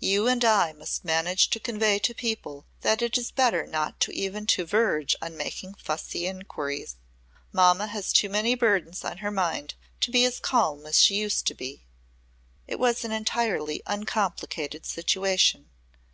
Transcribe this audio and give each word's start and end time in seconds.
You 0.00 0.26
and 0.28 0.42
I 0.46 0.72
must 0.72 1.04
manage 1.04 1.50
to 1.50 1.60
convey 1.60 1.98
to 1.98 2.14
people 2.14 2.64
that 2.80 3.02
it 3.02 3.18
is 3.18 3.30
better 3.30 3.66
not 3.66 4.08
even 4.08 4.46
to 4.46 4.64
verge 4.64 5.14
on 5.20 5.36
making 5.36 5.74
fussy 5.74 6.26
inquiries. 6.26 6.96
Mamma 7.52 7.88
has 7.88 8.10
too 8.10 8.30
many 8.30 8.54
burdens 8.54 9.04
on 9.04 9.18
her 9.18 9.30
mind 9.30 9.74
to 10.00 10.10
be 10.10 10.24
as 10.24 10.40
calm 10.40 10.86
as 10.86 11.02
she 11.02 11.16
used 11.16 11.46
to 11.48 11.54
be." 11.54 11.84
It 12.66 12.78
was 12.80 13.04
an 13.04 13.12
entirely 13.12 13.82
uncomplicated 13.84 14.86
situation. 14.86 15.68